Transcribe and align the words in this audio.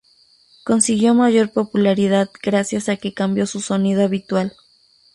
Consiguió 0.63 1.13
mayor 1.13 1.51
popularidad 1.51 2.31
gracias 2.41 2.89
a 2.89 2.97
que 2.97 3.13
cambió 3.13 3.45
su 3.45 3.59
sonido 3.59 4.03
habitual. 4.03 4.51